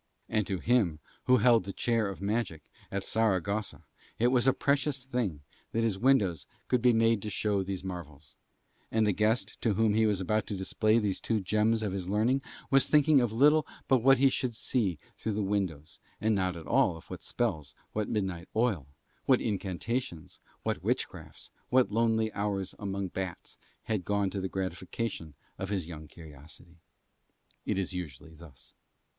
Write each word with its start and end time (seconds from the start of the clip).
And 0.27 0.47
to 0.47 0.57
him 0.57 0.97
who 1.25 1.37
held 1.37 1.63
the 1.63 1.71
Chair 1.73 2.09
of 2.09 2.21
Magic 2.23 2.63
at 2.89 3.03
Saragossa 3.03 3.83
it 4.17 4.29
was 4.29 4.47
a 4.47 4.51
precious 4.51 5.05
thing 5.05 5.41
that 5.73 5.83
his 5.83 5.99
windows 5.99 6.47
could 6.69 6.81
be 6.81 6.91
made 6.91 7.21
to 7.21 7.29
show 7.29 7.61
these 7.61 7.83
marvels, 7.83 8.35
while 8.89 9.03
the 9.03 9.11
guest 9.11 9.61
to 9.61 9.75
whom 9.75 9.93
he 9.93 10.07
was 10.07 10.19
about 10.19 10.47
to 10.47 10.55
display 10.57 10.97
these 10.97 11.21
two 11.21 11.39
gems 11.39 11.83
of 11.83 11.93
his 11.93 12.09
learning 12.09 12.41
was 12.71 12.87
thinking 12.87 13.21
of 13.21 13.31
little 13.31 13.67
but 13.87 14.01
what 14.01 14.17
he 14.17 14.27
should 14.29 14.55
see 14.55 14.97
through 15.17 15.33
the 15.33 15.43
windows, 15.43 15.99
and 16.19 16.33
not 16.33 16.55
at 16.55 16.65
all 16.65 16.97
of 16.97 17.05
what 17.11 17.21
spells, 17.21 17.75
what 17.93 18.09
midnight 18.09 18.49
oil, 18.55 18.87
what 19.27 19.39
incantations, 19.39 20.39
what 20.63 20.81
witchcrafts, 20.83 21.51
what 21.69 21.91
lonely 21.91 22.33
hours 22.33 22.73
among 22.79 23.07
bats, 23.09 23.59
had 23.83 24.03
gone 24.03 24.31
to 24.31 24.41
the 24.41 24.49
gratification 24.49 25.35
of 25.59 25.69
his 25.69 25.85
young 25.85 26.07
curiosity. 26.07 26.79
It 27.67 27.77
is 27.77 27.93
usually 27.93 28.33
thus. 28.33 28.73